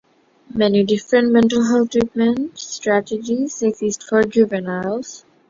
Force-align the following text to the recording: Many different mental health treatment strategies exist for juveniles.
Many 0.51 0.83
different 0.83 1.31
mental 1.31 1.63
health 1.67 1.91
treatment 1.91 2.57
strategies 2.57 3.61
exist 3.61 4.01
for 4.01 4.23
juveniles. 4.23 5.25